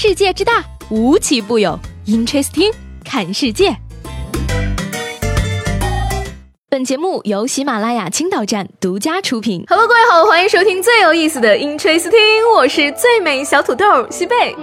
[0.00, 1.76] 世界之大，无奇不有。
[2.06, 2.72] Interesting，
[3.04, 3.76] 看世界。
[6.70, 9.64] 本节目由喜马拉雅青岛站独家出品。
[9.66, 14.54] Hello，各位好，欢迎收听最有意思的 Interesting，我是最美小土豆西贝。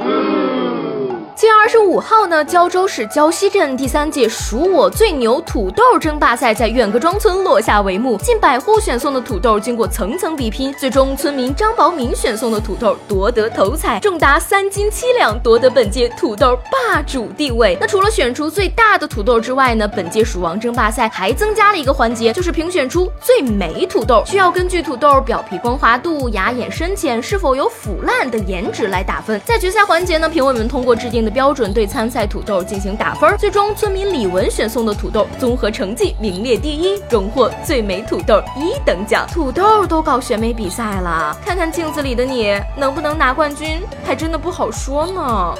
[1.36, 8.18] 七月二十五号呢，胶州市胶西镇第三届“数我最牛”土豆争霸赛在远各庄村落下帷幕。
[8.20, 17.78] 近百户选送的土豆经过层层比拼，最终村民张宝敏选送的土豆夺得头彩，重达三斤七两，夺得本届土豆霸主地位。
[17.82, 29.38] 那除了选出最大的土豆之外呢，本届“鼠王争霸赛”还增加了一个环节，就是评选出最美土豆，需要根据土豆表皮光滑度、牙眼深浅、是否有腐烂等颜值来打分。
[29.44, 39.26] 在决赛环节呢，评委们通过制定的标准对参赛土豆进行打分，最终村民李文选送的土豆综合成绩名列第一，荣获最美土豆一等奖。
[39.28, 45.56] 土豆都搞选美比赛了，看看镜子里的你，能不能拿冠军，还真的不好说呢。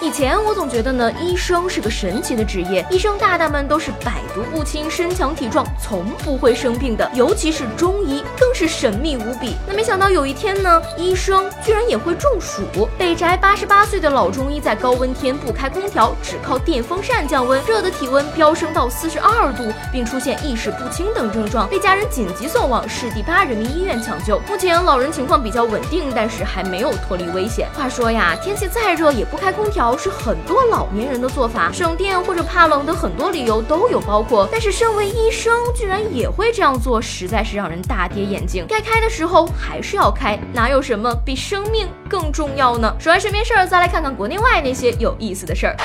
[0.00, 7.10] 以前我总觉得呢，医生是个神奇的职业，医生大大们都是百毒不侵、身强体壮，从不会生病的。
[7.14, 9.56] 尤其是中医，更是神秘无比。
[9.66, 12.88] 那没想到有一天呢，医生居然也会中暑。
[12.96, 24.38] 北宅八十八岁的老中医在高温天不开空调，只靠电风扇降温，热的体温飙升到四十二度，并出现意识不清等症状，被家人紧急送往市第八人民医院抢救。
[24.48, 27.68] 目前老人情况比较稳定，但是还没有脱离危险。
[27.74, 29.87] 话说呀，天气再热也不开空调。
[29.96, 34.48] 是很多老年人的做法，省电或者怕冷的很多理由都有包括。
[34.50, 38.66] 但是身为医生，居然也会这样做，实在是让人大跌眼镜。
[38.68, 42.94] 该开的时候还是要开，哪有什么比生命更重要呢？
[42.98, 45.76] 说完身边事儿，再来看看国内外那些有意思的事儿。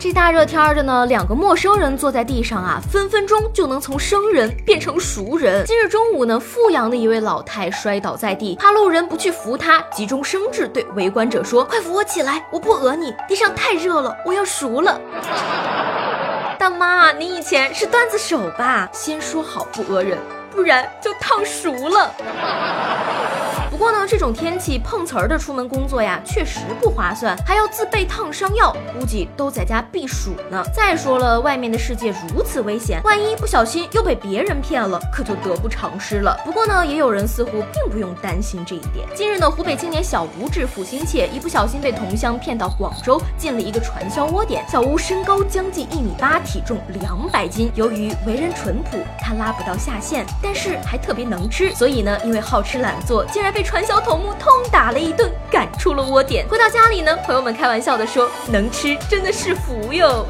[0.00, 5.64] 这大热天的呢，两个陌生人坐在地上啊，分分钟就能从生人变成熟人。
[5.64, 15.00] 今日中午呢，富阳的一位老太摔倒在地，怕路人不去扶她，急中生智对围观者说：“快扶我起来，我不讹你。”地上太热了，我要熟了。
[16.58, 18.88] 大妈，你以前是段子手吧？
[18.92, 20.18] 先说好不讹人，
[20.54, 22.14] 不然就烫熟了。
[23.70, 30.62] 不过呢，这种天气碰瓷儿的出门工作呀，确实不划算，还要自备烫伤药，估计都在家避暑呢。
[30.74, 36.38] 再说了，外面的世界如此危险，万一不小心又被别人骗了，可就得不偿失了。
[36.44, 39.08] 不过呢，也有人似乎并不用担心这一点。
[39.14, 44.62] 近日呢，湖北青年小吴致富心切，一不小心被同乡骗到广州进了一个传销窝点。
[44.68, 47.72] 小吴身高将近一米八，体重两百斤。
[47.74, 53.62] 由于为人淳朴，他拉不到下线，但是还特别能吃，所以呢，因为好吃懒做，竟然被。
[53.62, 56.44] 传销头目痛打了一顿，赶出了窝点。
[56.48, 60.26] 回到家里呢，朋友们开玩笑的说：“能吃真的是福哟。”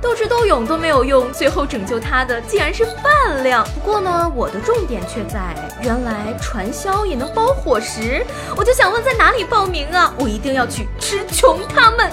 [0.00, 3.66] 斗智斗勇都没有用，最后拯救他的竟然是饭量。
[3.74, 8.24] 不过呢，我的重点却在原来传销也能包伙食，
[8.54, 10.12] 我就想问在哪里报名啊？
[10.18, 12.12] 我一定要去吃穷他们。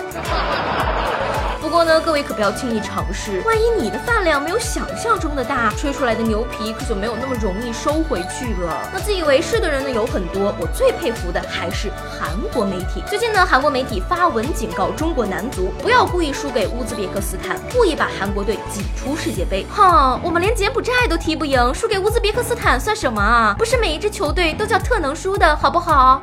[1.69, 8.89] 不过呢，各位可不要轻易尝试，万一你的饭量没有想象中的大，吹出来的牛皮可就没有那么容易收回去了。
[8.91, 13.03] 那自以为是的人呢有很多，我最佩服的还是韩国媒体。
[13.07, 19.63] 最近呢，韩国媒体发文警告中国男足，不要故意输给乌兹别克斯坦，故意把韩国队挤出世界杯。
[19.69, 23.55] 哼，我们连柬埔寨都踢不赢，输给乌兹别克斯坦算什么啊？
[23.59, 26.19] 不是每一支球队都叫特能输的，好不好？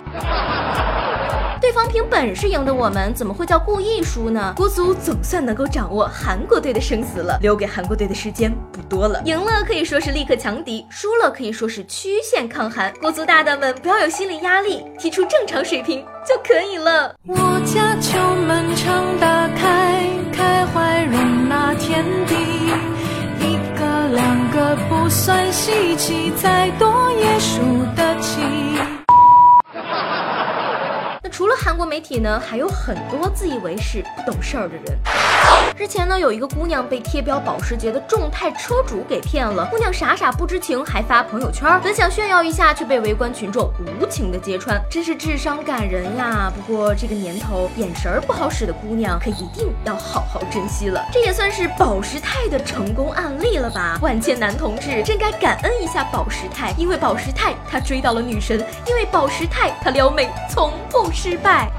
[1.61, 4.53] 对方凭本事赢的我们，怎么会叫故意输呢？
[4.57, 9.23] 国足总算能够掌握韩国队的生死了，留给韩国队的时间不多了。
[9.25, 12.93] 赢了可以说是立刻强敌，输了可以说是曲线抗韩。
[13.01, 17.15] 国足大大们不要有心理压力，踢出正常水平就可以了。
[17.27, 22.35] 我家球门常打开，开怀容纳天地，
[23.41, 26.86] 一个两个不算稀奇，再多
[31.57, 34.99] 韩国媒体呢，还有很多自以为是、不懂事儿的人。
[35.77, 43.71] 之前呢，有一个姑娘被贴标保时捷的众泰车主给骗了，姑娘傻傻不知情，还发朋友圈，本想炫耀一下，却被围观群众
[44.01, 46.51] 无情的揭穿，真是智商感人呀。
[46.57, 51.05] 不过这个年头，眼神不好使的姑娘可一定要好好珍惜了。
[51.13, 53.99] 这也算是保时泰的成功案例了吧？
[54.01, 61.71] 万千男同志真该感恩一下保时泰，因为保时泰他追到了女神，因为保时泰他撩妹从不失败。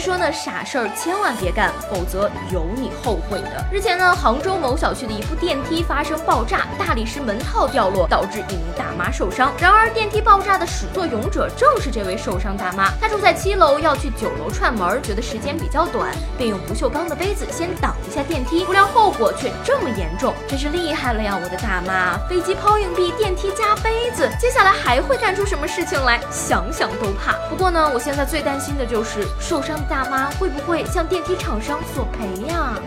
[0.00, 3.64] 说呢，傻事儿千万别干，否则有你后悔的。
[3.70, 9.52] 日前呢，杭州某小区的一部电梯发生爆炸，大理石门套掉落，导致一名大妈受伤。
[9.58, 12.90] 然而，电梯爆炸的始作俑者正是这位受伤大妈。
[13.00, 22.16] 她住在七楼，要去九楼串门，觉得时间比较短，便用不锈钢的杯子先挡一下电梯，不料后果却这么严重，真是厉害了呀，我的大妈！
[22.28, 26.20] 飞机抛硬币，电梯加杯子，接下来还会干出什么事情来？
[26.30, 27.32] 想想都怕。
[27.48, 32.80] 不过呢，我现在最担心的就是受伤大妈会不会向电梯厂商索赔呀？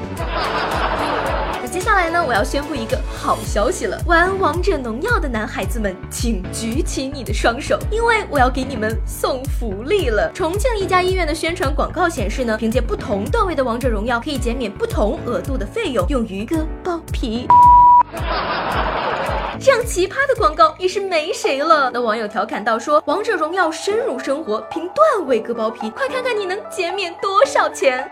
[1.61, 10.31] 那接下来呢，我要宣布一个好消息了，玩王者荣耀的男孩子们，请举起你的双手，因为我要给你们送福利了。
[10.33, 17.45] 重庆一家医院的宣传广告显示呢，凭借不同段位的王者荣耀，可以减免不同额度的费用，用于割包皮。
[19.63, 21.89] 这样奇葩的广告也是没谁了。
[21.93, 28.05] 那网友调侃道说：“王者荣耀深入生活，凭段位割包皮，快看看你能减免多少钱。”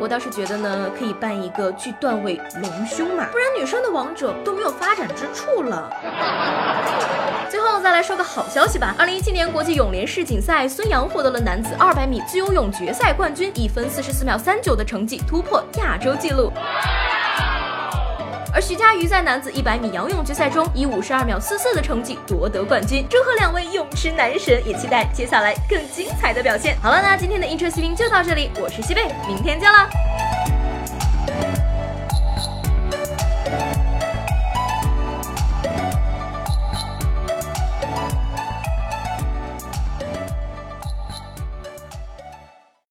[0.00, 5.90] 我倒是觉得呢，可以办一个锯段位隆胸嘛，不然女生的王者都没有发展之处了。
[7.50, 16.50] 最后再来说个好消息吧，二零一七年国际泳联世锦赛，孙杨获得了男子二百米自由泳决赛冠军，一分四十四秒三九的成绩突破亚洲纪录。
[18.54, 26.76] 而徐嘉余在男子一百米仰泳决赛中以五十二秒四四的成绩夺得冠军，祝贺两位泳池男神，也期待接下来更精彩的表现。
[26.82, 29.88] 好了，那今天的英超视频就到这里，我是西贝，明天见了。